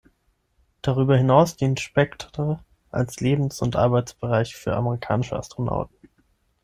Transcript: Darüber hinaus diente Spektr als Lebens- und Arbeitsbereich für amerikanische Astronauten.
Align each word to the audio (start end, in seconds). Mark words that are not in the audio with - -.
Darüber 0.81 1.15
hinaus 1.15 1.57
diente 1.57 1.83
Spektr 1.83 2.65
als 2.89 3.19
Lebens- 3.19 3.61
und 3.61 3.75
Arbeitsbereich 3.75 4.55
für 4.55 4.75
amerikanische 4.75 5.35
Astronauten. 5.35 5.95